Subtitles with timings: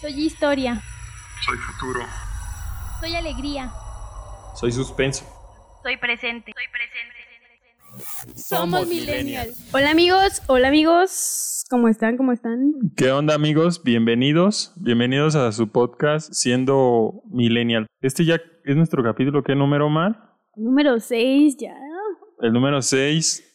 [0.00, 0.80] Soy historia.
[1.44, 2.00] Soy futuro.
[3.00, 3.70] Soy alegría.
[4.54, 5.26] Soy suspenso.
[5.82, 6.52] Soy presente.
[6.54, 8.34] Soy presente.
[8.34, 9.68] Somos millennials.
[9.74, 11.66] Hola amigos, hola amigos.
[11.68, 12.16] ¿Cómo están?
[12.16, 12.72] ¿Cómo están?
[12.96, 13.82] ¿Qué onda amigos?
[13.84, 14.72] Bienvenidos.
[14.76, 17.86] Bienvenidos a su podcast Siendo Millennial.
[18.00, 19.42] Este ya es nuestro capítulo.
[19.42, 20.38] ¿Qué número, Mar?
[20.56, 21.74] Número 6 ya.
[22.40, 23.46] El número 6.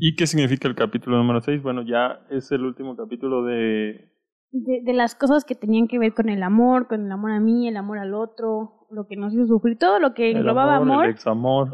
[0.00, 1.62] ¿Y qué significa el capítulo número 6?
[1.62, 4.10] Bueno, ya es el último capítulo de...
[4.56, 7.40] De, de las cosas que tenían que ver con el amor, con el amor a
[7.40, 10.76] mí, el amor al otro, lo que nos hizo sufrir, todo lo que el englobaba
[10.76, 11.14] amor.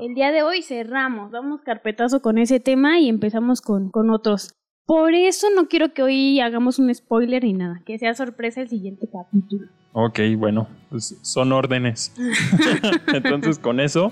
[0.00, 4.54] El día de hoy cerramos, damos carpetazo con ese tema y empezamos con, con otros.
[4.86, 8.68] Por eso no quiero que hoy hagamos un spoiler ni nada, que sea sorpresa el
[8.68, 9.68] siguiente capítulo.
[9.92, 12.12] Ok, bueno, pues son órdenes.
[13.12, 14.10] Entonces con eso,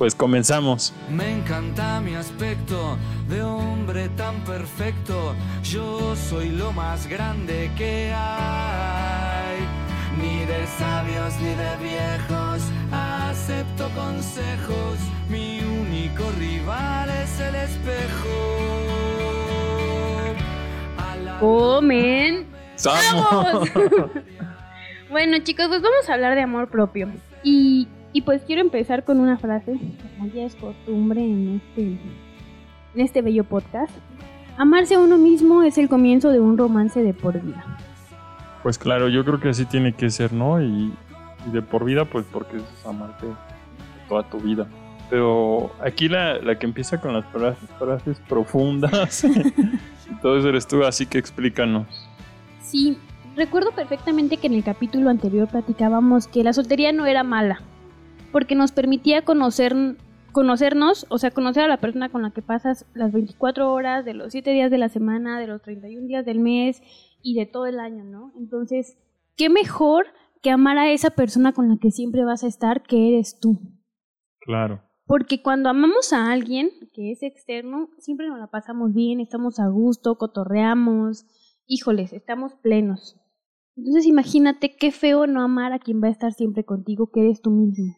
[0.00, 0.94] pues comenzamos.
[1.10, 2.96] Me encanta mi aspecto
[3.28, 5.34] de hombre tan perfecto.
[5.62, 9.58] Yo soy lo más grande que hay.
[10.16, 14.96] Ni de sabios ni de viejos acepto consejos.
[15.28, 18.38] Mi único rival es el espejo.
[20.96, 22.48] A la- ¡Comenzamos!
[25.10, 27.10] bueno chicos, pues vamos a hablar de amor propio.
[27.42, 29.78] Y, y pues quiero empezar con una frase,
[30.18, 31.82] como ya es costumbre en este,
[32.94, 33.92] en este bello podcast.
[34.56, 37.64] Amarse a uno mismo es el comienzo de un romance de por vida.
[38.62, 40.60] Pues claro, yo creo que así tiene que ser, ¿no?
[40.60, 40.92] Y,
[41.46, 43.26] y de por vida, pues porque es amarte
[44.08, 44.66] toda tu vida.
[45.08, 49.24] Pero aquí la, la que empieza con las frases, frases profundas,
[50.22, 51.86] eso eres tú, así que explícanos.
[52.60, 52.98] Sí,
[53.34, 57.60] recuerdo perfectamente que en el capítulo anterior platicábamos que la soltería no era mala,
[58.32, 59.74] porque nos permitía conocer,
[60.32, 64.14] conocernos, o sea, conocer a la persona con la que pasas las 24 horas de
[64.14, 66.82] los 7 días de la semana, de los 31 días del mes
[67.22, 68.32] y de todo el año, ¿no?
[68.38, 68.98] Entonces,
[69.36, 70.06] ¿qué mejor
[70.42, 73.58] que amar a esa persona con la que siempre vas a estar que eres tú?
[74.40, 74.82] Claro.
[75.06, 79.66] Porque cuando amamos a alguien que es externo, siempre nos la pasamos bien, estamos a
[79.66, 81.26] gusto, cotorreamos,
[81.66, 83.16] híjoles, estamos plenos.
[83.76, 87.40] Entonces imagínate qué feo no amar a quien va a estar siempre contigo, que eres
[87.40, 87.94] tú mismo.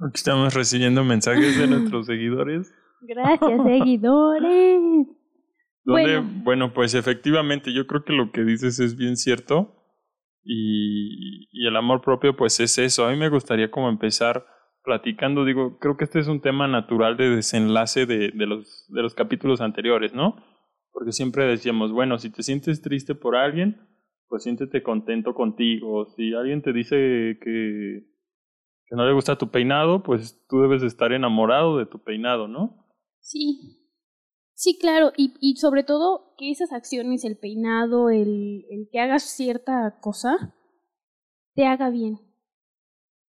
[0.00, 2.72] Aquí estamos recibiendo mensajes de nuestros seguidores.
[3.00, 4.80] Gracias, seguidores.
[5.84, 6.42] Donde, Bueno.
[6.44, 6.72] bueno.
[6.74, 9.74] pues efectivamente, yo creo que lo que dices es bien cierto.
[10.44, 13.06] Y, y el amor propio, pues es eso.
[13.06, 14.46] A mí me gustaría como empezar
[14.82, 19.02] platicando, digo, creo que este es un tema natural de desenlace de, de, los, de
[19.02, 20.36] los capítulos anteriores, ¿no?
[20.92, 23.76] Porque siempre decíamos, bueno, si te sientes triste por alguien,
[24.28, 26.06] pues siéntete contento contigo.
[26.16, 28.04] Si alguien te dice que,
[28.88, 32.48] que no le gusta tu peinado, pues tú debes de estar enamorado de tu peinado,
[32.48, 32.86] ¿no?
[33.20, 33.84] Sí.
[34.54, 39.22] Sí, claro, y, y sobre todo que esas acciones, el peinado, el, el que hagas
[39.22, 40.54] cierta cosa,
[41.54, 42.18] te haga bien.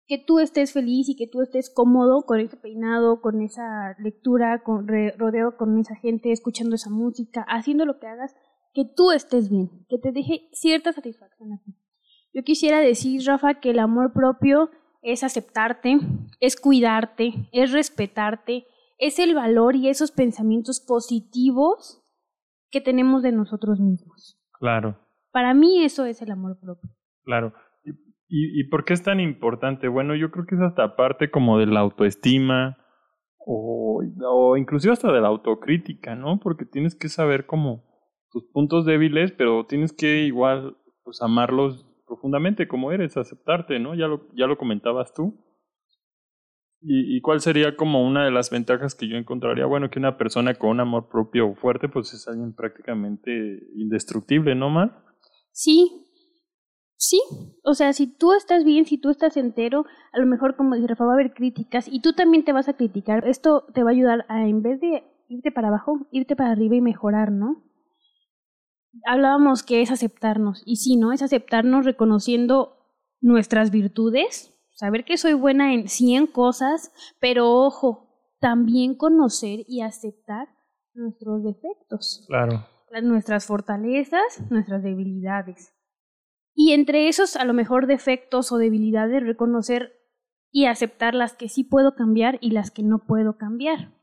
[0.07, 4.63] Que tú estés feliz y que tú estés cómodo con ese peinado, con esa lectura,
[4.63, 8.35] con, rodeado con esa gente, escuchando esa música, haciendo lo que hagas,
[8.73, 11.75] que tú estés bien, que te deje cierta satisfacción a ti.
[12.34, 16.00] Yo quisiera decir, Rafa, que el amor propio es aceptarte,
[16.39, 18.66] es cuidarte, es respetarte,
[18.97, 22.03] es el valor y esos pensamientos positivos
[22.69, 24.40] que tenemos de nosotros mismos.
[24.59, 24.97] Claro.
[25.31, 26.90] Para mí eso es el amor propio.
[27.23, 27.53] Claro.
[27.84, 27.91] ¿Y,
[28.28, 29.88] y, y por qué es tan importante?
[29.88, 32.78] Bueno, yo creo que es hasta parte como de la autoestima
[33.45, 36.40] o, o inclusive hasta de la autocrítica, ¿no?
[36.40, 37.84] Porque tienes que saber como
[38.31, 43.95] tus puntos débiles, pero tienes que igual pues amarlos profundamente como eres, aceptarte, ¿no?
[43.95, 45.33] Ya lo, ya lo comentabas tú.
[46.81, 49.66] ¿Y, ¿Y cuál sería como una de las ventajas que yo encontraría?
[49.66, 53.31] Bueno, que una persona con un amor propio fuerte, pues es alguien prácticamente
[53.77, 55.05] indestructible, ¿no, Mar?
[55.53, 56.05] Sí,
[56.97, 57.22] sí.
[57.63, 60.88] O sea, si tú estás bien, si tú estás entero, a lo mejor, como dice
[60.88, 63.25] Rafa, va a haber críticas y tú también te vas a criticar.
[63.25, 66.75] Esto te va a ayudar a, en vez de irte para abajo, irte para arriba
[66.75, 67.70] y mejorar, ¿no?
[69.06, 70.62] Hablábamos que es aceptarnos.
[70.66, 71.12] Y sí, ¿no?
[71.12, 72.78] Es aceptarnos reconociendo
[73.22, 78.08] nuestras virtudes, saber que soy buena en 100 cosas, pero ojo,
[78.40, 80.47] también conocer y aceptar
[80.93, 82.66] nuestros defectos Claro.
[82.90, 85.73] las- nuestras fortalezas, nuestras debilidades.
[86.53, 89.94] Y entre esos, a lo mejor, defectos o debilidades, reconocer
[90.52, 93.94] y aceptar las que sí puedo cambiar y las que no puedo cambiar.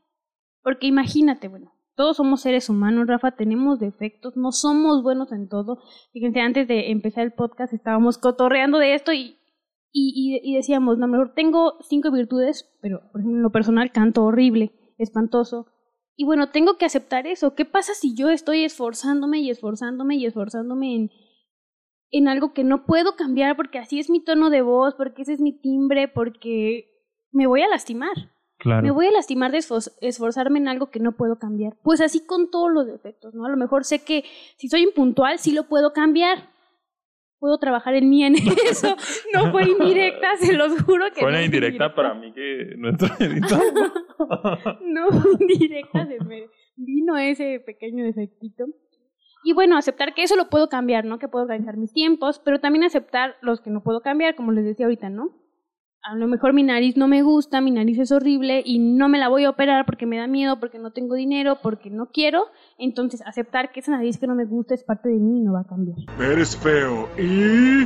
[0.63, 5.79] Porque imagínate, bueno, todos somos seres humanos, Rafa, tenemos defectos, no somos buenos en todo.
[6.13, 9.35] Fíjense, antes de empezar el podcast estábamos cotorreando de esto y,
[9.91, 13.91] y, y, y decíamos, no, mejor tengo cinco virtudes, pero por ejemplo, en lo personal
[13.91, 15.65] canto horrible, espantoso,
[16.15, 17.53] y bueno, tengo que aceptar eso.
[17.53, 21.11] ¿Qué pasa si yo estoy esforzándome y esforzándome y esforzándome en,
[22.11, 25.33] en algo que no puedo cambiar porque así es mi tono de voz, porque ese
[25.33, 26.85] es mi timbre, porque
[27.33, 28.31] me voy a lastimar.
[28.59, 28.83] Claro.
[28.83, 31.77] Me voy a lastimar de esfor- esforzarme en algo que no puedo cambiar.
[31.81, 33.45] Pues así con todos los defectos, ¿no?
[33.45, 34.23] A lo mejor sé que
[34.57, 36.49] si soy impuntual sí lo puedo cambiar.
[37.39, 38.35] Puedo trabajar en mí en
[38.69, 38.97] eso.
[39.33, 43.07] No fue indirecta, se los juro que Fue no una indirecta para mí que nuestro
[43.19, 43.61] editor.
[44.81, 48.65] No fue indirecta, se me vino ese pequeño defectito.
[49.45, 51.17] Y bueno, aceptar que eso lo puedo cambiar, ¿no?
[51.17, 54.65] Que puedo organizar mis tiempos, pero también aceptar los que no puedo cambiar, como les
[54.65, 55.29] decía ahorita, ¿no?
[56.01, 59.17] A lo mejor mi nariz no me gusta, mi nariz es horrible y no me
[59.17, 62.45] la voy a operar porque me da miedo, porque no tengo dinero, porque no quiero.
[62.77, 65.53] Entonces, aceptar que esa nariz que no me gusta es parte de mí y no
[65.53, 65.97] va a cambiar.
[66.17, 67.85] Eres feo y...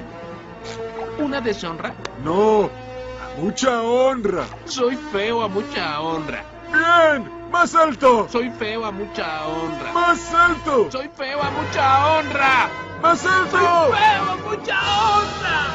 [1.19, 1.95] ¿Una deshonra?
[2.23, 4.45] No, a mucha honra.
[4.65, 6.43] Soy feo a mucha honra.
[6.71, 8.27] Bien, más alto.
[8.29, 9.91] Soy feo a mucha honra.
[9.91, 10.91] Más alto.
[10.91, 12.69] Soy feo a mucha honra.
[13.01, 13.57] Más alto.
[13.57, 15.65] Soy feo a mucha honra.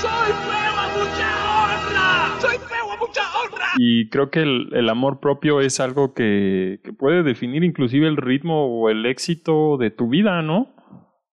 [0.00, 1.47] Soy feo a mucha honra.
[2.40, 3.66] Soy feo a mucha honra.
[3.76, 8.16] Y creo que el, el amor propio es algo que, que puede definir inclusive el
[8.16, 10.74] ritmo o el éxito de tu vida, ¿no?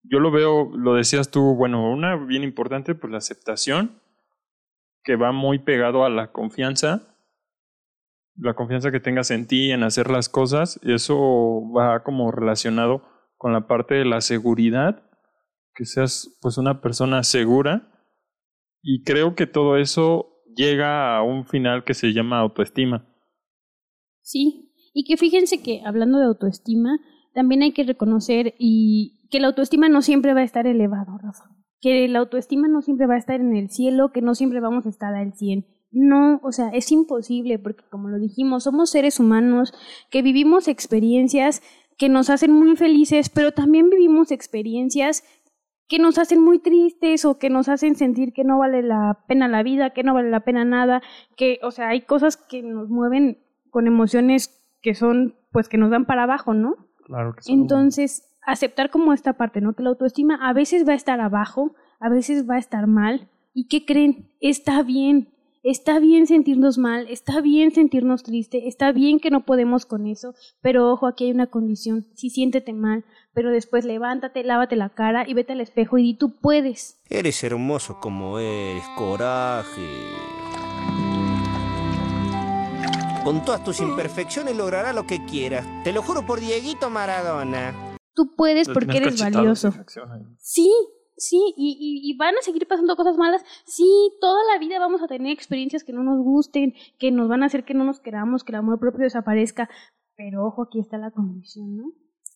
[0.05, 4.03] Yo lo veo, lo decías tú, bueno, una bien importante, pues la aceptación,
[5.05, 7.17] que va muy pegado a la confianza,
[8.37, 13.03] la confianza que tengas en ti, en hacer las cosas, eso va como relacionado
[13.37, 15.03] con la parte de la seguridad,
[15.75, 17.89] que seas pues una persona segura,
[18.83, 23.07] y creo que todo eso llega a un final que se llama autoestima.
[24.23, 26.99] Sí, y que fíjense que hablando de autoestima,
[27.35, 31.45] también hay que reconocer y que la autoestima no siempre va a estar elevado, Rafa.
[31.81, 34.87] Que la autoestima no siempre va a estar en el cielo, que no siempre vamos
[34.87, 35.67] a estar al 100.
[35.91, 39.75] No, o sea, es imposible porque como lo dijimos, somos seres humanos
[40.11, 41.63] que vivimos experiencias
[41.99, 45.25] que nos hacen muy felices, pero también vivimos experiencias
[45.89, 49.49] que nos hacen muy tristes o que nos hacen sentir que no vale la pena
[49.49, 51.03] la vida, que no vale la pena nada,
[51.37, 53.39] que, o sea, hay cosas que nos mueven
[53.71, 56.77] con emociones que son, pues, que nos dan para abajo, ¿no?
[57.05, 59.75] Claro que Entonces, aceptar como esta parte, ¿no?
[59.75, 63.29] Que la autoestima a veces va a estar abajo, a veces va a estar mal.
[63.55, 64.31] ¿Y qué creen?
[64.41, 65.29] Está bien.
[65.65, 70.35] Está bien sentirnos mal, está bien sentirnos triste, está bien que no podemos con eso,
[70.61, 72.09] pero ojo, aquí hay una condición.
[72.15, 76.15] Sí, siéntete mal, pero después levántate, lávate la cara y vete al espejo y di
[76.15, 77.01] tú puedes.
[77.09, 79.87] Eres hermoso como eres, coraje.
[83.23, 85.65] Con todas tus imperfecciones lograrás lo que quieras.
[85.85, 87.95] Te lo juro por Dieguito Maradona.
[88.15, 89.73] Tú puedes porque eres valioso.
[90.39, 90.73] Sí,
[91.29, 93.45] sí, y, y, y van a seguir pasando cosas malas.
[93.65, 93.85] Sí,
[94.21, 97.47] toda la vida vamos a tener experiencias que no nos gusten, que nos van a
[97.47, 99.69] hacer que no nos queramos, que el amor propio desaparezca.
[100.17, 101.85] Pero ojo, aquí está la condición, ¿no?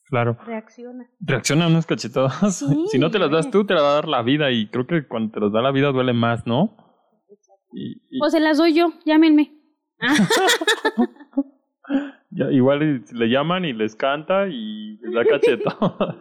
[0.08, 0.38] Claro.
[0.46, 1.10] Reacciona.
[1.20, 2.56] Reacciona a unas cachetadas.
[2.58, 4.50] Sí, si no te las das tú, te las va a dar la vida.
[4.52, 6.76] Y creo que cuando te las da la vida duele más, ¿no?
[7.72, 9.52] Y, y O se las doy yo, llámenme.
[12.30, 16.16] ya- igual le llaman y les canta y les da cachetadas.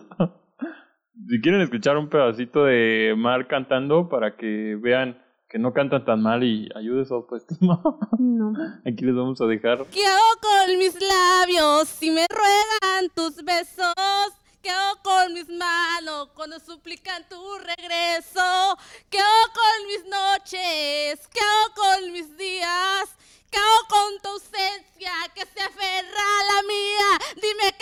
[1.30, 6.22] Si quieren escuchar un pedacito de Mar cantando para que vean que no cantan tan
[6.22, 7.82] mal y ayude su autoestima,
[8.20, 8.54] No.
[8.86, 14.34] aquí les vamos a dejar ¿Qué hago con mis labios si me ruegan tus besos?
[14.62, 18.76] ¿Qué hago con mis manos cuando suplican tu regreso?
[19.12, 21.28] ¿Qué hago con mis noches?
[21.32, 23.16] ¿Qué hago con mis días?
[23.52, 27.10] ¿Qué hago con tu ausencia que se aferra a la mía?
[27.36, 27.75] Dime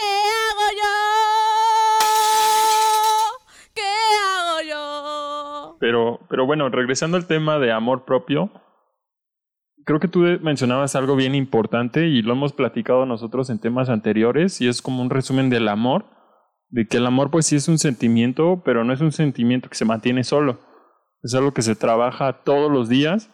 [6.34, 8.50] Pero, bueno, regresando al tema de amor propio,
[9.86, 14.60] creo que tú mencionabas algo bien importante y lo hemos platicado nosotros en temas anteriores
[14.60, 16.06] y es como un resumen del amor,
[16.70, 19.76] de que el amor pues sí es un sentimiento, pero no es un sentimiento que
[19.76, 20.58] se mantiene solo,
[21.22, 23.30] es algo que se trabaja todos los días.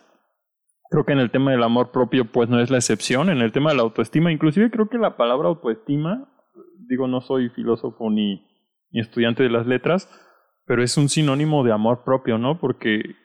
[0.90, 3.54] Creo que en el tema del amor propio pues no es la excepción, en el
[3.54, 6.28] tema de la autoestima, inclusive creo que la palabra autoestima,
[6.90, 8.46] digo no soy filósofo ni,
[8.92, 10.10] ni estudiante de las letras,
[10.70, 12.60] pero es un sinónimo de amor propio, ¿no?
[12.60, 13.16] Porque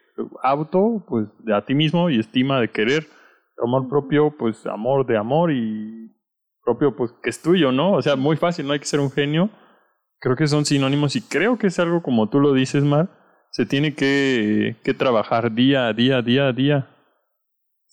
[0.42, 3.06] auto, pues de a ti mismo y estima de querer.
[3.62, 6.10] Amor propio, pues amor de amor y
[6.64, 7.92] propio, pues que es tuyo, ¿no?
[7.92, 9.50] O sea, muy fácil, no hay que ser un genio.
[10.20, 13.10] Creo que son sinónimos y creo que es algo como tú lo dices, Mar,
[13.50, 16.93] se tiene que, que trabajar día a día, día a día.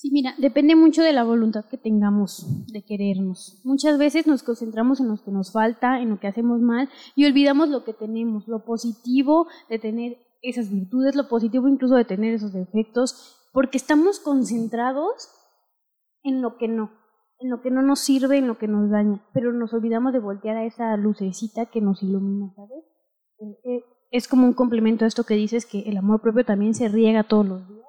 [0.01, 3.61] Sí, mira, depende mucho de la voluntad que tengamos de querernos.
[3.63, 7.27] Muchas veces nos concentramos en lo que nos falta, en lo que hacemos mal y
[7.27, 12.33] olvidamos lo que tenemos, lo positivo de tener esas virtudes, lo positivo incluso de tener
[12.33, 15.29] esos defectos, porque estamos concentrados
[16.23, 16.89] en lo que no,
[17.37, 20.19] en lo que no nos sirve, en lo que nos daña, pero nos olvidamos de
[20.19, 22.83] voltear a esa lucecita que nos ilumina, ¿sabes?
[23.37, 26.73] Eh, eh, es como un complemento a esto que dices que el amor propio también
[26.73, 27.80] se riega todos los días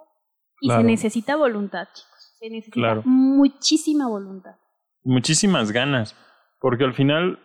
[0.62, 0.82] y Claro.
[0.82, 2.36] se necesita voluntad, chicos.
[2.38, 3.02] Se necesita Claro.
[3.04, 4.52] muchísima voluntad.
[5.04, 6.14] muchísimas ganas,
[6.60, 7.40] porque al final,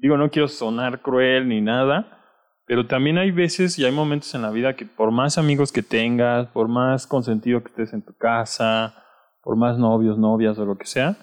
[0.00, 2.20] digo, no quiero sonar cruel ni nada,
[2.64, 5.82] pero también hay veces y hay momentos en la vida que por más amigos que
[5.82, 8.94] tengas, por más consentido que estés en tu casa,
[9.42, 11.16] por más novios, novias o lo que sea,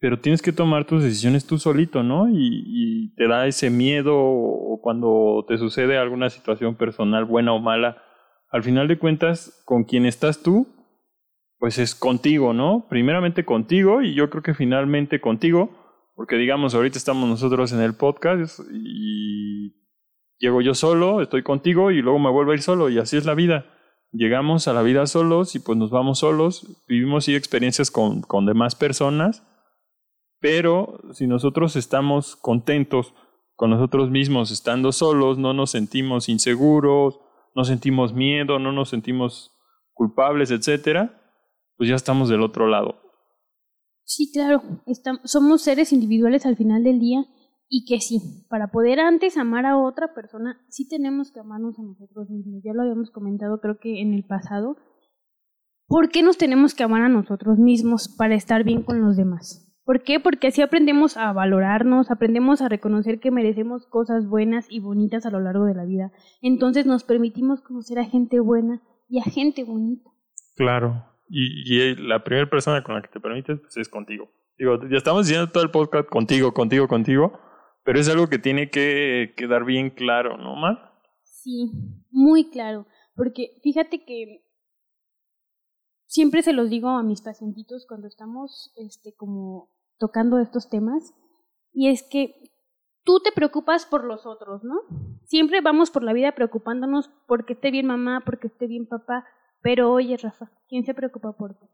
[0.00, 2.28] pero tienes que tomar tus decisiones tú solito, ¿no?
[2.28, 7.58] Y, y te da ese miedo o cuando te sucede alguna situación personal buena o
[7.58, 7.96] mala,
[8.50, 10.66] al final de cuentas, con quien estás tú,
[11.58, 12.86] pues es contigo, ¿no?
[12.88, 15.70] Primeramente contigo y yo creo que finalmente contigo,
[16.16, 19.76] porque digamos, ahorita estamos nosotros en el podcast y
[20.38, 23.26] llego yo solo, estoy contigo y luego me vuelvo a ir solo y así es
[23.26, 23.66] la vida.
[24.10, 28.46] Llegamos a la vida solos y pues nos vamos solos, vivimos sí experiencias con, con
[28.46, 29.46] demás personas,
[30.40, 33.14] pero si nosotros estamos contentos
[33.54, 37.20] con nosotros mismos estando solos, no nos sentimos inseguros,
[37.54, 39.52] no sentimos miedo, no nos sentimos
[39.92, 41.20] culpables, etcétera,
[41.76, 43.00] pues ya estamos del otro lado.
[44.04, 47.24] Sí, claro, estam- somos seres individuales al final del día
[47.68, 51.82] y que sí, para poder antes amar a otra persona, sí tenemos que amarnos a
[51.82, 52.62] nosotros mismos.
[52.64, 54.76] Ya lo habíamos comentado creo que en el pasado.
[55.86, 59.69] ¿Por qué nos tenemos que amar a nosotros mismos para estar bien con los demás?
[59.90, 60.20] ¿Por qué?
[60.20, 65.30] Porque así aprendemos a valorarnos, aprendemos a reconocer que merecemos cosas buenas y bonitas a
[65.30, 66.12] lo largo de la vida.
[66.42, 70.08] Entonces nos permitimos conocer a gente buena y a gente bonita.
[70.54, 71.04] Claro.
[71.28, 74.30] Y, y la primera persona con la que te permites pues es contigo.
[74.56, 77.40] Digo, ya estamos diciendo todo el podcast contigo, contigo, contigo,
[77.82, 80.92] pero es algo que tiene que quedar bien claro, ¿no, Mar?
[81.24, 81.72] Sí,
[82.12, 84.44] muy claro, porque fíjate que
[86.06, 89.68] siempre se los digo a mis pacientitos cuando estamos este como
[90.00, 91.14] tocando estos temas
[91.72, 92.34] y es que
[93.04, 94.80] tú te preocupas por los otros, ¿no?
[95.26, 99.24] Siempre vamos por la vida preocupándonos porque esté bien mamá, porque esté bien papá,
[99.62, 101.66] pero oye, Rafa, ¿quién se preocupa por ti?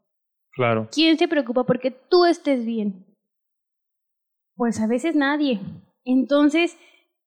[0.51, 0.89] Claro.
[0.91, 3.05] ¿Quién se preocupa porque tú estés bien?
[4.55, 5.61] Pues a veces nadie.
[6.03, 6.77] Entonces,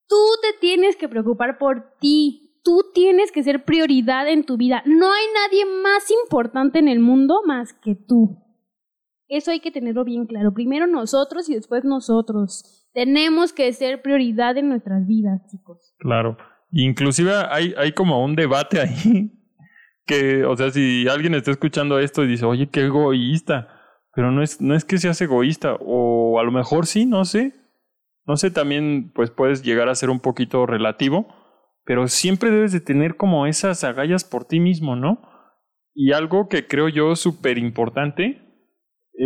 [0.06, 2.60] tú te tienes que preocupar por ti.
[2.62, 4.82] Tú tienes que ser prioridad en tu vida.
[4.84, 8.36] No hay nadie más importante en el mundo más que tú.
[9.30, 10.52] Eso hay que tenerlo bien claro.
[10.52, 12.88] Primero nosotros y después nosotros.
[12.92, 15.94] Tenemos que ser prioridad en nuestras vidas, chicos.
[16.00, 16.36] Claro.
[16.72, 19.32] Inclusive hay, hay como un debate ahí
[20.06, 23.68] que, o sea, si alguien está escuchando esto y dice, oye, qué egoísta,
[24.12, 27.54] pero no es, no es que seas egoísta, o a lo mejor sí, no sé.
[28.26, 31.28] No sé, también pues puedes llegar a ser un poquito relativo,
[31.84, 35.22] pero siempre debes de tener como esas agallas por ti mismo, ¿no?
[35.94, 38.49] Y algo que creo yo súper importante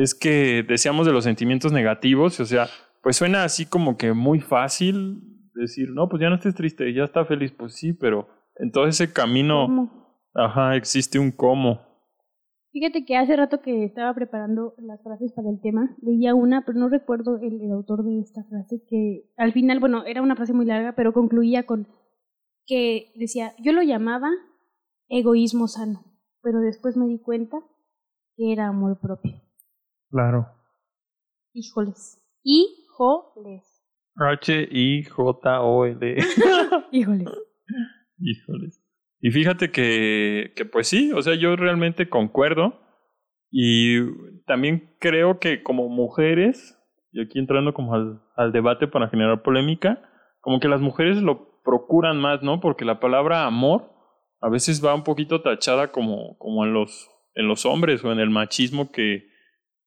[0.02, 2.66] es que decíamos de los sentimientos negativos, o sea,
[3.02, 5.20] pues suena así como que muy fácil
[5.54, 8.86] decir, no, pues ya no estés triste, ya está feliz, pues sí, pero en todo
[8.86, 9.90] ese camino, ¿Cómo?
[10.34, 11.80] ajá, existe un cómo.
[12.72, 16.76] Fíjate que hace rato que estaba preparando las frases para el tema, leía una, pero
[16.80, 20.52] no recuerdo el, el autor de esta frase, que al final, bueno, era una frase
[20.52, 21.86] muy larga, pero concluía con
[22.66, 24.30] que decía, yo lo llamaba
[25.08, 26.00] egoísmo sano,
[26.42, 27.58] pero después me di cuenta
[28.36, 29.43] que era amor propio.
[30.14, 30.46] Claro.
[31.52, 32.22] Híjoles.
[32.44, 33.84] Híjoles.
[34.14, 35.98] H-I-J-O-L.
[36.92, 37.28] Híjoles.
[38.20, 38.80] Híjoles.
[39.20, 42.80] Y fíjate que, que, pues sí, o sea, yo realmente concuerdo.
[43.50, 44.02] Y
[44.46, 46.78] también creo que como mujeres,
[47.10, 50.00] y aquí entrando como al, al debate para generar polémica,
[50.40, 52.60] como que las mujeres lo procuran más, ¿no?
[52.60, 53.90] Porque la palabra amor
[54.40, 58.20] a veces va un poquito tachada como, como en, los, en los hombres o en
[58.20, 59.33] el machismo que,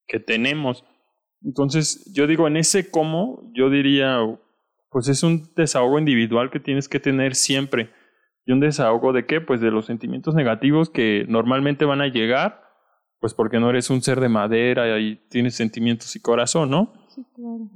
[0.08, 0.84] que tenemos.
[1.44, 4.20] Entonces, yo digo, en ese cómo, yo diría,
[4.90, 7.92] pues es un desahogo individual que tienes que tener siempre.
[8.46, 9.42] ¿Y un desahogo de qué?
[9.42, 12.64] Pues de los sentimientos negativos que normalmente van a llegar,
[13.20, 16.94] pues porque no eres un ser de madera y tienes sentimientos y corazón, ¿no?
[17.10, 17.70] Sí, claro.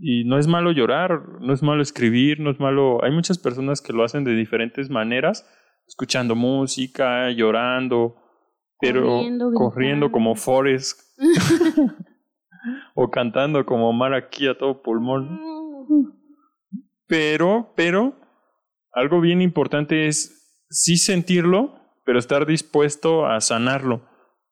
[0.00, 3.02] Y no es malo llorar, no es malo escribir, no es malo...
[3.02, 5.48] Hay muchas personas que lo hacen de diferentes maneras,
[5.86, 8.16] escuchando música, llorando,
[8.80, 9.22] pero
[9.54, 11.00] Corriendo, como Forrest
[12.94, 15.40] o cantando como Omar aquí a todo pulmón.
[17.06, 18.14] Pero, pero,
[18.92, 24.02] algo bien importante es sí sentirlo, pero estar dispuesto a sanarlo.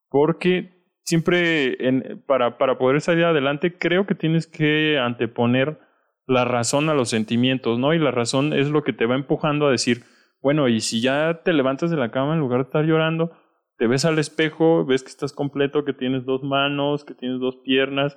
[0.08, 5.78] Porque siempre, en, para, para poder salir adelante, creo que tienes que anteponer
[6.26, 7.94] la razón a los sentimientos, ¿no?
[7.94, 10.02] Y la razón es lo que te va empujando a decir,
[10.42, 13.32] bueno, y si ya te levantas de la cama en lugar de estar llorando,
[13.78, 17.56] te ves al espejo, ves que estás completo, que tienes dos manos, que tienes dos
[17.56, 18.16] piernas,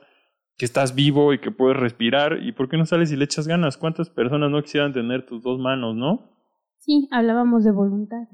[0.58, 2.42] que estás vivo y que puedes respirar.
[2.42, 3.78] ¿Y por qué no sales y le echas ganas?
[3.78, 6.32] ¿Cuántas personas no quisieran tener tus dos manos, no?
[6.78, 8.28] Sí, hablábamos de voluntad.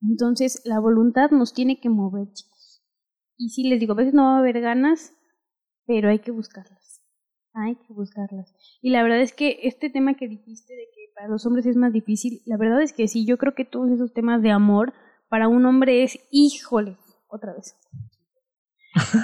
[0.00, 2.84] Entonces, la voluntad nos tiene que mover, chicos.
[3.36, 5.16] Y sí, les digo, a veces no va a haber ganas,
[5.86, 7.00] pero hay que buscarlas.
[7.54, 8.54] Hay que buscarlas.
[8.80, 11.76] Y la verdad es que este tema que dijiste de que para los hombres es
[11.76, 14.92] más difícil, la verdad es que sí, yo creo que todos esos temas de amor
[15.32, 17.74] para un hombre es, híjole, otra vez.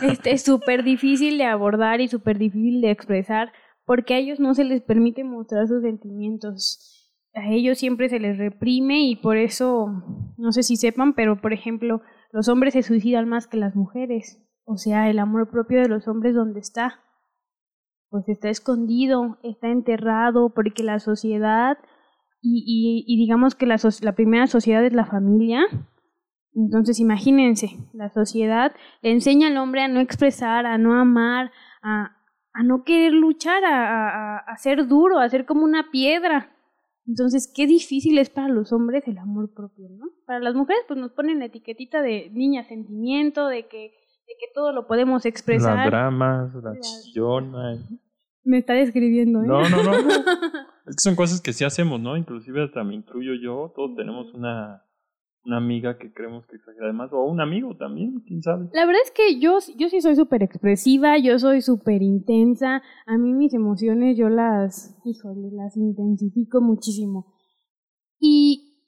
[0.02, 3.52] Este es súper difícil de abordar y súper difícil de expresar
[3.84, 7.12] porque a ellos no se les permite mostrar sus sentimientos.
[7.34, 10.02] A ellos siempre se les reprime y por eso,
[10.38, 12.00] no sé si sepan, pero por ejemplo,
[12.32, 14.42] los hombres se suicidan más que las mujeres.
[14.64, 17.02] O sea, el amor propio de los hombres, ¿dónde está?
[18.08, 21.76] Pues está escondido, está enterrado, porque la sociedad,
[22.40, 25.66] y, digamos que la primera sociedad es la familia,
[26.58, 28.72] entonces imagínense, la sociedad
[29.02, 31.50] le enseña al hombre a no expresar, a no amar,
[31.82, 32.16] a,
[32.52, 36.52] a no querer luchar, a, a, a ser duro, a ser como una piedra.
[37.06, 40.06] Entonces, qué difícil es para los hombres el amor propio, ¿no?
[40.26, 44.46] Para las mujeres, pues nos ponen la etiquetita de niña sentimiento, de que, de que
[44.54, 45.76] todo lo podemos expresar.
[45.76, 47.78] Las dramas, la La- chillona.
[48.44, 49.46] Me está describiendo, ¿eh?
[49.46, 49.92] No, no, no.
[50.86, 52.16] Es que son cosas que sí hacemos, ¿no?
[52.16, 53.72] Inclusive hasta me incluyo yo.
[53.76, 54.82] Todos tenemos una,
[55.48, 58.68] una amiga que creemos que exagera además, o un amigo también, quién sabe.
[58.74, 62.82] La verdad es que yo, yo sí soy súper expresiva, yo soy súper intensa.
[63.06, 67.34] A mí mis emociones yo las, híjole, las intensifico muchísimo.
[68.20, 68.84] Y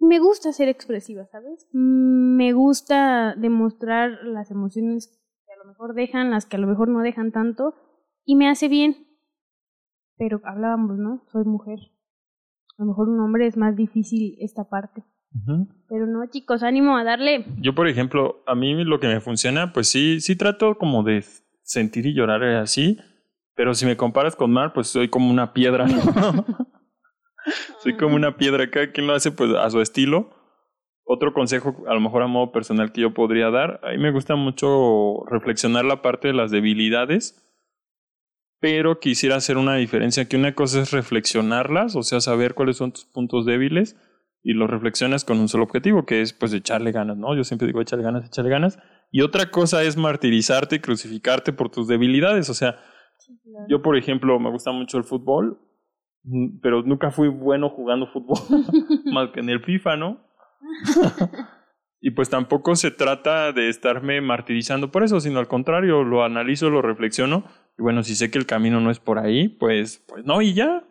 [0.00, 1.68] me gusta ser expresiva, ¿sabes?
[1.72, 5.06] Mm, Me gusta demostrar las emociones
[5.46, 7.74] que a lo mejor dejan, las que a lo mejor no dejan tanto,
[8.24, 9.06] y me hace bien.
[10.16, 11.22] Pero hablábamos, ¿no?
[11.30, 11.78] Soy mujer.
[12.76, 15.04] A lo mejor un hombre es más difícil esta parte.
[15.88, 17.44] Pero no, chicos, ánimo a darle.
[17.58, 21.24] Yo, por ejemplo, a mí lo que me funciona, pues sí, sí trato como de
[21.62, 22.98] sentir y llorar así,
[23.54, 25.86] pero si me comparas con Mar, pues soy como una piedra.
[27.82, 30.30] soy como una piedra, cada quien lo hace pues a su estilo.
[31.04, 34.12] Otro consejo, a lo mejor a modo personal que yo podría dar, a mí me
[34.12, 37.42] gusta mucho reflexionar la parte de las debilidades,
[38.60, 42.92] pero quisiera hacer una diferencia, que una cosa es reflexionarlas, o sea, saber cuáles son
[42.92, 43.96] tus puntos débiles,
[44.42, 47.36] y los reflexionas con un solo objetivo, que es pues echarle ganas, ¿no?
[47.36, 48.78] Yo siempre digo echarle ganas, echarle ganas.
[49.10, 52.50] Y otra cosa es martirizarte y crucificarte por tus debilidades.
[52.50, 52.76] O sea,
[53.68, 55.60] yo por ejemplo me gusta mucho el fútbol,
[56.60, 58.38] pero nunca fui bueno jugando fútbol,
[59.12, 60.26] más que en el FIFA, ¿no?
[62.00, 66.68] y pues tampoco se trata de estarme martirizando por eso, sino al contrario, lo analizo,
[66.68, 67.44] lo reflexiono.
[67.78, 70.52] Y bueno, si sé que el camino no es por ahí, pues, pues no, y
[70.54, 70.84] ya.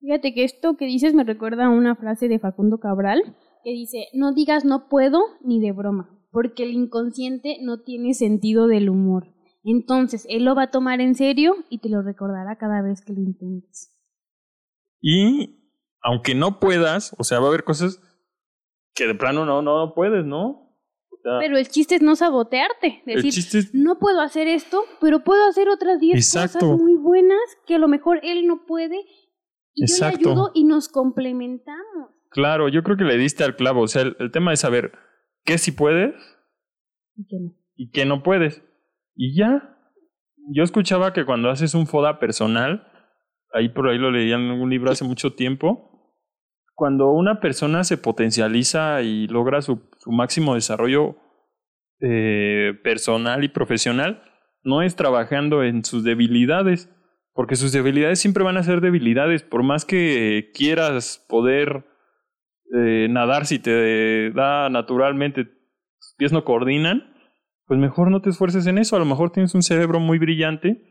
[0.00, 4.06] Fíjate que esto que dices me recuerda a una frase de Facundo Cabral que dice,
[4.14, 9.34] no digas no puedo ni de broma, porque el inconsciente no tiene sentido del humor.
[9.62, 13.12] Entonces, él lo va a tomar en serio y te lo recordará cada vez que
[13.12, 13.94] lo intentes.
[15.02, 18.00] Y aunque no puedas, o sea, va a haber cosas
[18.94, 20.70] que de plano no, no puedes, ¿no?
[21.10, 24.48] O sea, Pero el chiste es no sabotearte, el decir, chiste es, no puedo hacer
[24.48, 26.60] esto, pero puedo hacer otras 10 Exacto.
[26.60, 29.04] cosas muy buenas que a lo mejor él no puede
[29.80, 30.28] y yo Exacto.
[30.28, 32.10] le ayudo y nos complementamos.
[32.30, 34.92] claro, yo creo que le diste al clavo, o sea, el, el tema es saber
[35.44, 36.14] qué sí puedes
[37.16, 37.54] ¿Y qué no?
[37.76, 38.62] y qué no puedes.
[39.14, 39.76] Y ya.
[40.52, 42.86] Yo escuchaba que cuando haces un FODA personal,
[43.52, 46.16] ahí por ahí lo leía en un libro hace mucho tiempo,
[46.74, 51.16] cuando una persona se potencializa y logra su, su máximo desarrollo
[52.00, 54.22] eh, personal y profesional,
[54.62, 56.88] no es trabajando en sus debilidades,
[57.32, 61.86] porque sus debilidades siempre van a ser debilidades, por más que quieras poder
[62.76, 67.14] eh, nadar si te da naturalmente, tus pies no coordinan,
[67.66, 70.82] pues mejor no te esfuerces en eso, a lo mejor tienes un cerebro muy brillante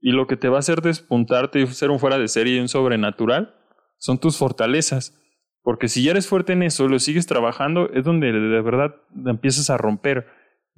[0.00, 2.60] y lo que te va a hacer despuntarte y ser un fuera de serie y
[2.60, 3.54] un sobrenatural
[3.98, 5.20] son tus fortalezas.
[5.62, 8.94] Porque si ya eres fuerte en eso, lo sigues trabajando, es donde de verdad
[9.26, 10.26] empiezas a romper.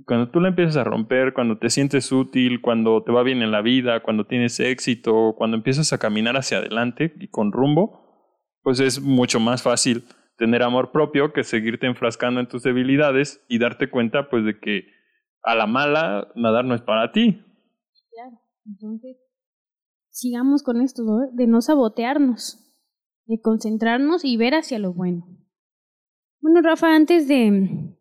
[0.07, 3.51] Cuando tú la empiezas a romper, cuando te sientes útil, cuando te va bien en
[3.51, 8.09] la vida, cuando tienes éxito, cuando empiezas a caminar hacia adelante y con rumbo,
[8.63, 10.05] pues es mucho más fácil
[10.37, 14.87] tener amor propio que seguirte enfrascando en tus debilidades y darte cuenta pues de que
[15.43, 17.43] a la mala nadar no es para ti.
[18.13, 18.41] Claro.
[18.65, 19.17] Entonces,
[20.11, 22.73] sigamos con esto, de no sabotearnos,
[23.27, 25.27] de concentrarnos y ver hacia lo bueno.
[26.41, 27.97] Bueno, Rafa, antes de,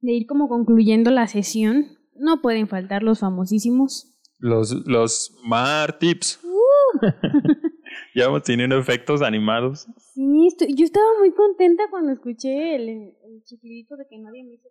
[0.00, 4.14] de ir como concluyendo la sesión, no pueden faltar los famosísimos.
[4.38, 6.40] Los, los Mar Tips.
[8.14, 9.86] ya vamos teniendo efectos animados.
[10.14, 14.54] Sí, estoy- yo estaba muy contenta cuando escuché el, el chiquitito de que nadie me
[14.54, 14.68] hizo.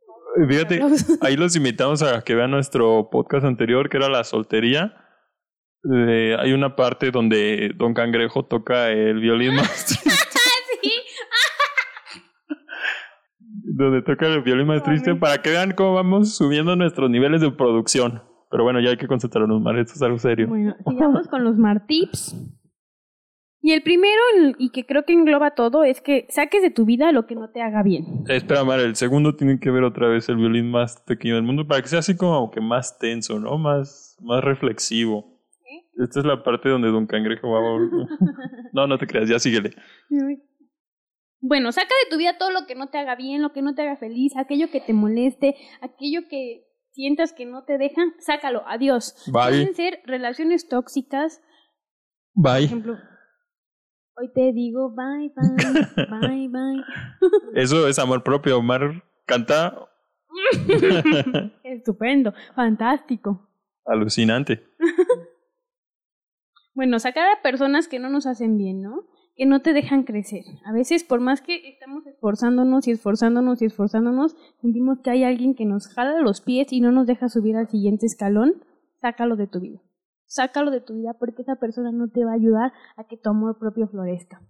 [0.47, 0.81] Fíjate,
[1.25, 4.93] ahí los invitamos a que vean nuestro podcast anterior, que era la soltería.
[5.93, 10.09] Eh, hay una parte donde Don Cangrejo toca el violín más triste.
[10.81, 10.91] Sí.
[13.77, 17.51] Donde toca el violín más triste para que vean cómo vamos subiendo nuestros niveles de
[17.51, 18.23] producción.
[18.49, 20.47] Pero bueno, ya hay que concentrarnos más, esto es algo serio.
[20.47, 22.35] Bueno, sigamos con los Martips.
[23.61, 24.21] Y el primero,
[24.57, 27.49] y que creo que engloba todo, es que saques de tu vida lo que no
[27.49, 28.23] te haga bien.
[28.27, 31.43] Eh, espera, Mar, el segundo tiene que ver otra vez el violín más pequeño del
[31.43, 33.57] mundo para que sea así como que más tenso, ¿no?
[33.57, 35.37] Más, más reflexivo.
[35.97, 38.07] Esta es la parte donde Don Cangrejo va a...
[38.73, 39.71] No, no te creas, ya síguele.
[41.39, 43.76] Bueno, saca de tu vida todo lo que no te haga bien, lo que no
[43.76, 48.63] te haga feliz, aquello que te moleste, aquello que sientas que no te dejan, sácalo,
[48.67, 49.15] adiós.
[49.28, 49.50] Bye.
[49.50, 51.41] Pueden ser relaciones tóxicas,
[52.34, 52.65] por Bye.
[52.65, 52.97] ejemplo,
[54.15, 56.84] hoy te digo bye, bye, bye, bye.
[57.54, 58.62] Eso es amor propio.
[58.63, 59.88] Mar canta
[61.63, 63.47] Estupendo, fantástico.
[63.86, 64.63] alucinante.
[66.73, 69.08] Bueno, sacar a personas que no nos hacen bien, ¿no?
[69.38, 70.43] Que no te dejan crecer.
[70.65, 75.54] A veces, por más que estamos esforzándonos y esforzándonos y esforzándonos, sentimos que hay alguien
[75.54, 78.63] que nos jala los pies y no nos deja subir al siguiente escalón.
[79.00, 79.80] Sácalo de tu vida.
[80.26, 83.30] Sácalo de tu vida porque esa persona no te va a ayudar a que tu
[83.30, 84.41] amor propio florezca.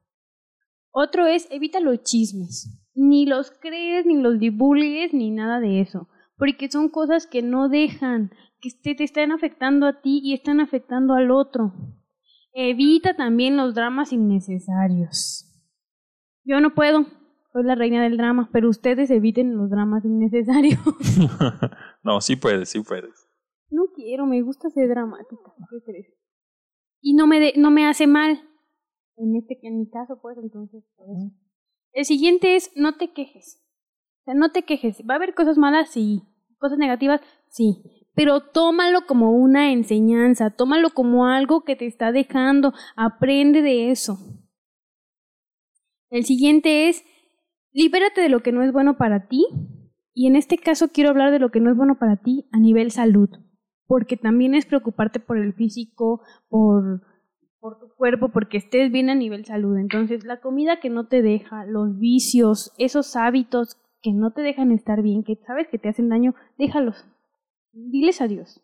[0.91, 2.81] Otro es, evita los chismes.
[2.95, 6.07] Ni los crees, ni los divulgues, ni nada de eso.
[6.37, 10.59] Porque son cosas que no dejan, que te, te están afectando a ti y están
[10.59, 11.73] afectando al otro.
[12.59, 15.45] Evita también los dramas innecesarios.
[16.43, 17.05] Yo no puedo,
[17.53, 20.79] soy la reina del drama, pero ustedes eviten los dramas innecesarios.
[22.03, 23.29] no, sí puedes, sí puedes.
[23.69, 25.53] no quiero, me gusta ser dramática.
[25.69, 26.07] ¿qué crees?
[26.99, 28.41] Y no me, de- no me hace mal.
[29.17, 30.83] En este en mi caso, pues, entonces.
[30.95, 31.31] por eso.
[31.93, 33.61] El siguiente es no te quejes.
[34.21, 35.03] O sea, no te quejes.
[35.07, 35.89] ¿Va a haber cosas malas?
[35.91, 36.23] Sí.
[36.57, 37.21] ¿Cosas negativas?
[37.49, 37.83] Sí.
[38.17, 44.17] Pero tómalo como una enseñanza, tómalo como algo que te está dejando, aprende de eso.
[46.09, 47.05] El siguiente es,
[47.73, 49.45] libérate de lo que no es bueno para ti.
[50.15, 52.57] Y en este caso quiero hablar de lo que no es bueno para ti a
[52.57, 53.29] nivel salud,
[53.85, 57.03] porque también es preocuparte por el físico, por,
[57.59, 59.77] por tu cuerpo, porque estés bien a nivel salud.
[59.77, 64.71] Entonces, la comida que no te deja, los vicios, esos hábitos que no te dejan
[64.71, 67.05] estar bien, que sabes que te hacen daño, déjalos.
[67.79, 68.59] Diles adiós.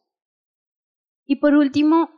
[1.28, 2.10] Y por último,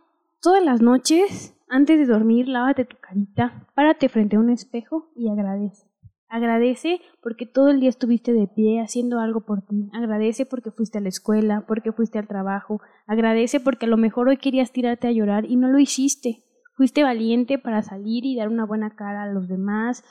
[0.42, 5.30] todas las noches, antes de dormir, lávate tu carita, párate frente a un espejo y
[5.30, 5.92] agradece.
[6.30, 9.90] Agradece porque todo el día estuviste de pie haciendo algo por ti.
[9.92, 12.80] Agradece porque fuiste a la escuela, porque fuiste al trabajo.
[13.08, 16.46] Agradece porque a lo mejor hoy querías tirarte a llorar y no lo hiciste.
[16.76, 20.04] Fuiste valiente para salir y dar una buena cara a los demás.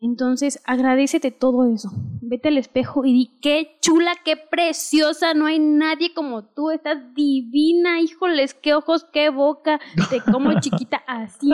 [0.00, 1.88] Entonces, agradecete todo eso.
[2.20, 7.14] Vete al espejo y di, qué chula, qué preciosa, no hay nadie como tú, estás
[7.14, 9.80] divina, híjoles, qué ojos, qué boca,
[10.10, 11.50] te como chiquita así.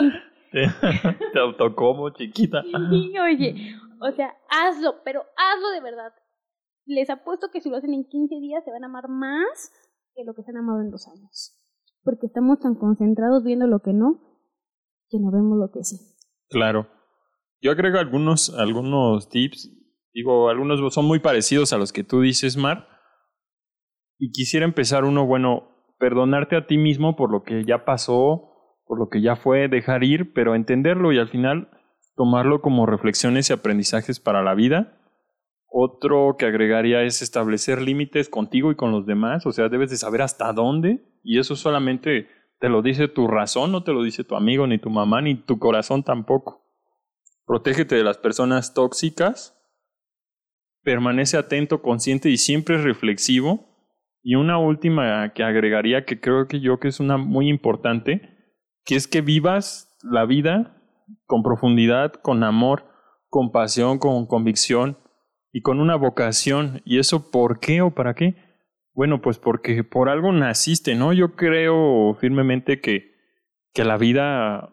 [0.51, 0.67] Te,
[1.33, 2.63] te autocomo, chiquita.
[2.63, 6.13] Sí, oye, o sea, hazlo, pero hazlo de verdad.
[6.85, 9.71] Les apuesto que si lo hacen en 15 días se van a amar más
[10.15, 11.57] que lo que se han amado en dos años.
[12.03, 14.19] Porque estamos tan concentrados viendo lo que no,
[15.09, 15.95] que no vemos lo que sí.
[16.49, 16.87] Claro.
[17.63, 19.71] Yo agrego algunos, algunos tips.
[20.13, 22.89] Digo, algunos son muy parecidos a los que tú dices, Mar.
[24.19, 28.49] Y quisiera empezar uno, bueno, perdonarte a ti mismo por lo que ya pasó,
[28.85, 31.69] por lo que ya fue, dejar ir, pero entenderlo y al final
[32.17, 34.99] tomarlo como reflexiones y aprendizajes para la vida.
[35.65, 39.95] Otro que agregaría es establecer límites contigo y con los demás, o sea, debes de
[39.95, 42.27] saber hasta dónde y eso solamente
[42.59, 45.35] te lo dice tu razón, no te lo dice tu amigo, ni tu mamá, ni
[45.35, 46.62] tu corazón tampoco.
[47.45, 49.59] Protégete de las personas tóxicas,
[50.83, 53.69] permanece atento, consciente y siempre reflexivo.
[54.21, 58.21] Y una última que agregaría que creo que yo que es una muy importante,
[58.85, 60.81] que es que vivas la vida
[61.25, 62.85] con profundidad, con amor,
[63.29, 64.97] con pasión, con convicción
[65.51, 66.81] y con una vocación.
[66.85, 68.35] ¿Y eso por qué o para qué?
[68.93, 71.11] Bueno, pues porque por algo naciste, ¿no?
[71.11, 73.11] Yo creo firmemente que,
[73.73, 74.69] que la vida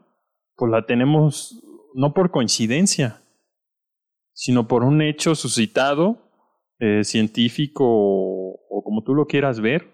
[0.57, 3.23] pues la tenemos no por coincidencia,
[4.33, 6.31] sino por un hecho suscitado,
[6.79, 9.91] eh, científico o, como tú lo quieras ver.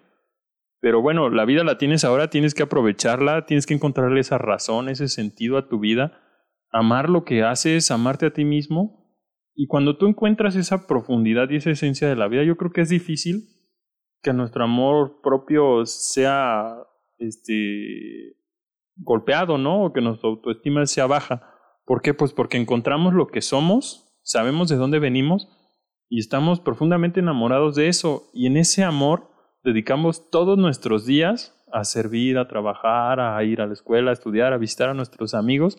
[0.80, 4.88] Pero bueno, la vida la tienes ahora, tienes que aprovecharla, tienes que encontrarle esa razón,
[4.88, 6.20] ese sentido a tu vida,
[6.70, 9.04] amar lo que haces, amarte a ti mismo.
[9.54, 12.82] Y cuando tú encuentras esa profundidad y esa esencia de la vida, yo creo que
[12.82, 13.48] es difícil
[14.22, 16.76] que nuestro amor propio sea
[17.18, 18.36] este
[18.96, 19.86] golpeado, ¿no?
[19.86, 21.55] O que nuestra autoestima sea baja.
[21.86, 22.14] ¿Por qué?
[22.14, 25.48] Pues porque encontramos lo que somos, sabemos de dónde venimos
[26.08, 28.28] y estamos profundamente enamorados de eso.
[28.34, 29.30] Y en ese amor
[29.62, 34.52] dedicamos todos nuestros días a servir, a trabajar, a ir a la escuela, a estudiar,
[34.52, 35.78] a visitar a nuestros amigos.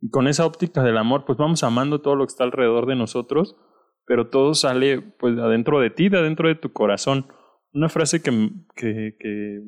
[0.00, 2.96] Y con esa óptica del amor, pues vamos amando todo lo que está alrededor de
[2.96, 3.56] nosotros,
[4.04, 7.28] pero todo sale pues adentro de ti, de adentro de tu corazón.
[7.72, 9.62] Una frase que, que, que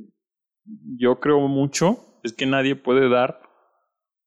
[0.98, 3.40] yo creo mucho es que nadie puede dar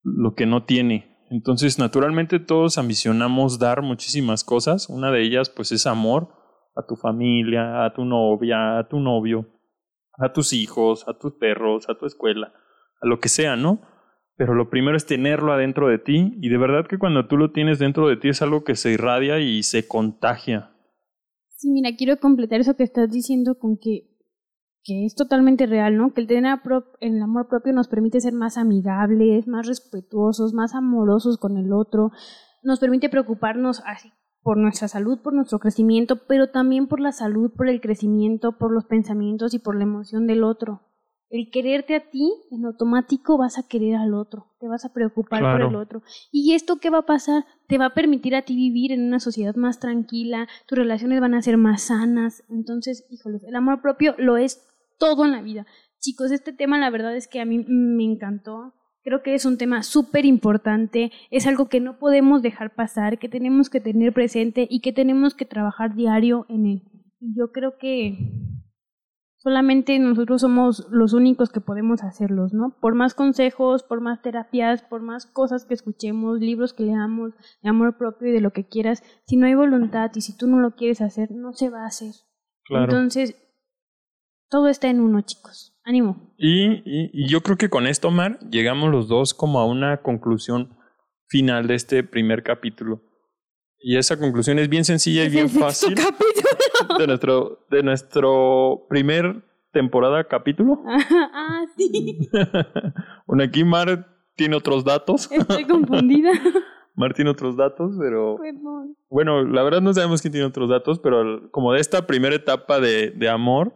[0.03, 1.10] lo que no tiene.
[1.31, 4.89] Entonces, naturalmente todos ambicionamos dar muchísimas cosas.
[4.89, 6.27] Una de ellas, pues, es amor
[6.75, 9.47] a tu familia, a tu novia, a tu novio,
[10.17, 12.53] a tus hijos, a tus perros, a tu escuela,
[13.01, 13.81] a lo que sea, ¿no?
[14.35, 17.51] Pero lo primero es tenerlo adentro de ti y de verdad que cuando tú lo
[17.51, 20.71] tienes dentro de ti es algo que se irradia y se contagia.
[21.55, 24.10] Sí, mira, quiero completar eso que estás diciendo con que,
[24.83, 26.13] que es totalmente real, ¿no?
[26.13, 26.59] Que el tener
[26.99, 32.11] el amor propio nos permite ser más amigables, más respetuosos, más amorosos con el otro,
[32.63, 34.11] nos permite preocuparnos así
[34.43, 38.71] por nuestra salud, por nuestro crecimiento, pero también por la salud, por el crecimiento, por
[38.71, 40.81] los pensamientos y por la emoción del otro.
[41.29, 45.39] El quererte a ti, en automático vas a querer al otro, te vas a preocupar
[45.39, 46.01] por el otro.
[46.29, 47.45] ¿Y esto qué va a pasar?
[47.67, 51.33] Te va a permitir a ti vivir en una sociedad más tranquila, tus relaciones van
[51.33, 52.43] a ser más sanas.
[52.49, 54.70] Entonces, híjoles, el amor propio lo es
[55.01, 55.65] todo en la vida.
[55.99, 58.75] Chicos, este tema la verdad es que a mí me encantó.
[59.03, 63.27] Creo que es un tema súper importante, es algo que no podemos dejar pasar, que
[63.27, 66.83] tenemos que tener presente y que tenemos que trabajar diario en él.
[67.19, 68.15] Y yo creo que
[69.37, 72.77] solamente nosotros somos los únicos que podemos hacerlos, ¿no?
[72.79, 77.31] Por más consejos, por más terapias, por más cosas que escuchemos, libros que leamos,
[77.63, 80.45] de amor propio y de lo que quieras, si no hay voluntad y si tú
[80.45, 82.13] no lo quieres hacer, no se va a hacer.
[82.69, 83.35] Entonces,
[84.51, 85.73] todo está en uno, chicos.
[85.83, 86.35] Ánimo.
[86.37, 90.77] Y, y, yo creo que con esto, Mar, llegamos los dos como a una conclusión
[91.27, 93.01] final de este primer capítulo.
[93.79, 95.95] Y esa conclusión es bien sencilla y bien fácil.
[96.99, 100.83] De nuestro, de nuestro primer temporada capítulo.
[100.85, 102.29] ah, sí.
[103.25, 105.31] bueno, aquí Mar tiene otros datos.
[105.31, 106.31] Estoy confundida.
[106.93, 108.37] Mar tiene otros datos, pero...
[109.09, 112.79] Bueno, la verdad no sabemos quién tiene otros datos, pero como de esta primera etapa
[112.79, 113.73] de, de amor,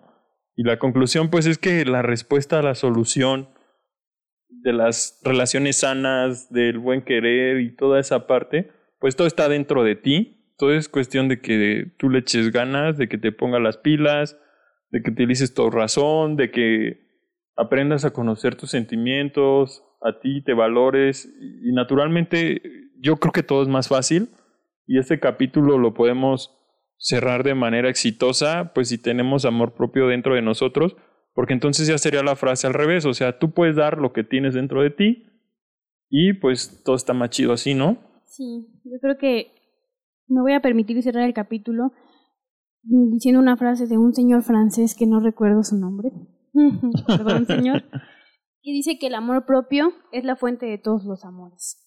[0.56, 3.50] y la conclusión, pues, es que la respuesta a la solución
[4.50, 9.84] de las relaciones sanas, del buen querer y toda esa parte, pues todo está dentro
[9.84, 10.54] de ti.
[10.58, 14.39] Todo es cuestión de que tú le eches ganas, de que te pongas las pilas,
[14.89, 17.06] de que utilices tu razón, de que
[17.58, 21.30] aprendas a conocer tus sentimientos, a ti te valores
[21.63, 22.62] y naturalmente
[23.00, 24.30] yo creo que todo es más fácil
[24.88, 26.56] y este capítulo lo podemos
[26.98, 30.96] cerrar de manera exitosa, pues si tenemos amor propio dentro de nosotros,
[31.34, 34.24] porque entonces ya sería la frase al revés, o sea, tú puedes dar lo que
[34.24, 35.26] tienes dentro de ti
[36.10, 37.98] y pues todo está más chido así, ¿no?
[38.26, 39.52] Sí, yo creo que
[40.28, 41.92] me voy a permitir cerrar el capítulo
[42.82, 46.12] diciendo una frase de un señor francés que no recuerdo su nombre,
[47.08, 47.84] perdón señor,
[48.62, 51.85] y dice que el amor propio es la fuente de todos los amores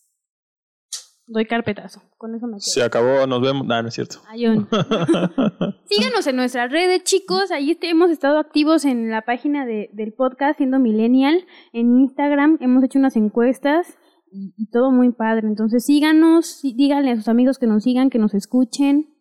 [1.28, 2.02] doy carpetazo.
[2.16, 2.60] Con eso me quedo.
[2.60, 3.66] Se acabó, nos vemos.
[3.66, 4.16] No, no es cierto.
[5.84, 7.50] Síganos en nuestras redes, chicos.
[7.50, 11.44] Ahí hemos estado activos en la página de, del podcast, siendo Millennial.
[11.72, 13.98] En Instagram hemos hecho unas encuestas
[14.30, 15.46] y, todo muy padre.
[15.46, 19.14] Entonces síganos, díganle a sus amigos que nos sigan, que nos escuchen.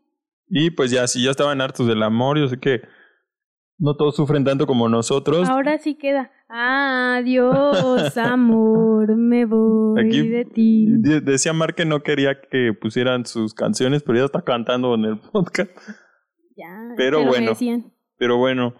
[0.50, 2.82] Y pues ya, si ya estaban hartos del amor, yo sé que
[3.80, 5.48] no todos sufren tanto como nosotros.
[5.50, 6.32] Ahora sí queda.
[6.50, 10.88] Adiós, amor, me voy de ti.
[10.90, 15.18] Decía Mar que no quería que pusieran sus canciones, pero ya está cantando en el
[15.32, 15.72] podcast.
[16.56, 17.54] Ya, pero bueno.
[18.18, 18.74] Pero bueno,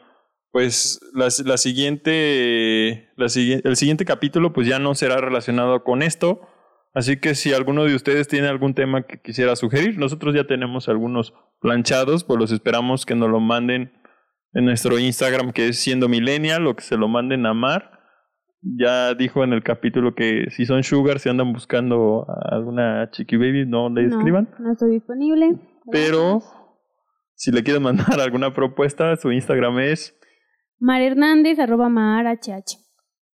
[0.52, 6.42] pues la, la siguiente, la, el siguiente capítulo pues ya no será relacionado con esto.
[6.96, 10.90] Así que si alguno de ustedes tiene algún tema que quisiera sugerir, nosotros ya tenemos
[10.90, 13.92] algunos planchados, pues los esperamos que nos lo manden
[14.54, 17.92] en nuestro Instagram que es siendo millennial o que se lo manden a Mar.
[18.62, 23.38] Ya dijo en el capítulo que si son sugar, si andan buscando a alguna chiqui
[23.38, 24.50] baby, no le escriban.
[24.60, 25.60] No estoy disponible.
[25.92, 26.42] Pero
[27.36, 30.18] si le quieren mandar alguna propuesta, su Instagram es
[30.80, 32.88] Mar Hernández, arroba Mar HH.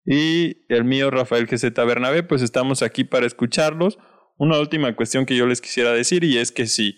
[0.04, 3.98] Y el mío, Rafael GZ Bernabé, pues estamos aquí para escucharlos.
[4.38, 6.96] Una última cuestión que yo les quisiera decir y es que si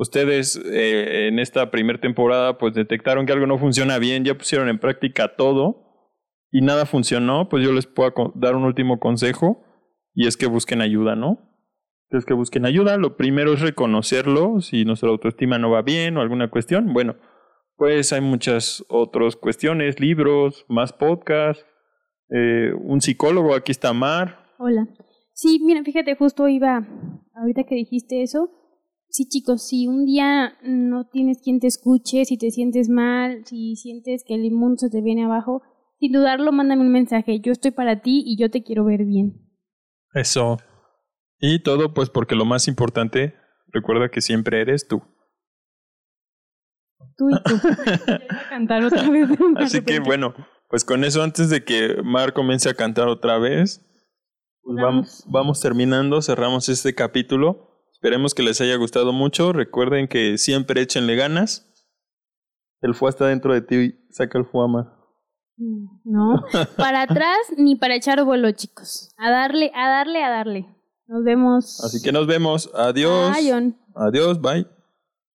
[0.00, 4.70] ustedes eh, en esta primera temporada pues detectaron que algo no funciona bien, ya pusieron
[4.70, 6.08] en práctica todo
[6.50, 9.62] y nada funcionó, pues yo les puedo dar un último consejo
[10.14, 11.38] y es que busquen ayuda, ¿no?
[12.08, 16.22] Es que busquen ayuda, lo primero es reconocerlo, si nuestra autoestima no va bien o
[16.22, 17.16] alguna cuestión, bueno,
[17.76, 21.64] pues hay muchas otras cuestiones, libros, más podcasts,
[22.30, 24.46] eh, un psicólogo, aquí está Mar.
[24.58, 24.88] Hola.
[25.34, 26.86] Sí, mira, fíjate, justo iba,
[27.34, 28.50] ahorita que dijiste eso,
[29.10, 33.74] Sí, chicos, si un día no tienes quien te escuche, si te sientes mal, si
[33.74, 35.62] sientes que el mundo se te viene abajo,
[35.98, 37.40] sin dudarlo, mándame un mensaje.
[37.40, 39.32] Yo estoy para ti y yo te quiero ver bien.
[40.14, 40.58] Eso.
[41.40, 43.34] Y todo pues porque lo más importante,
[43.72, 45.02] recuerda que siempre eres tú.
[47.16, 47.54] Tú y tú.
[48.30, 49.28] A cantar otra vez.
[49.56, 50.34] Así que bueno,
[50.68, 53.84] pues con eso antes de que Mar comience a cantar otra vez,
[54.62, 55.24] pues Vamos.
[55.26, 57.69] vamos terminando, cerramos este capítulo.
[58.00, 59.52] Esperemos que les haya gustado mucho.
[59.52, 61.70] Recuerden que siempre échenle ganas.
[62.80, 64.96] El fue está dentro de ti, saca el fue Mar.
[65.58, 66.42] No,
[66.78, 69.14] para atrás ni para echar vuelo, chicos.
[69.18, 70.66] A darle, a darle, a darle.
[71.08, 71.84] Nos vemos.
[71.84, 72.70] Así que nos vemos.
[72.74, 73.36] Adiós.
[73.36, 73.76] Bye, John.
[73.94, 74.66] Adiós, bye.